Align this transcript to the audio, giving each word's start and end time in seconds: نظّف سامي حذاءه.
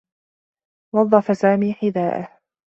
نظّف 0.95 1.31
سامي 1.37 1.73
حذاءه. 1.73 2.39